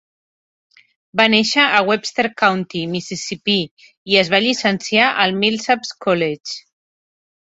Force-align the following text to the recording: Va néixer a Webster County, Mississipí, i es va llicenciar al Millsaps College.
Va 1.19 1.25
néixer 1.33 1.65
a 1.79 1.81
Webster 1.89 2.23
County, 2.41 2.81
Mississipí, 2.93 3.57
i 4.13 4.17
es 4.23 4.31
va 4.35 4.39
llicenciar 4.47 5.11
al 5.27 5.37
Millsaps 5.45 5.93
College. 6.07 6.57